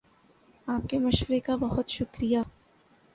[0.67, 2.39] آپ کے مشورے کا بہت شکر یہ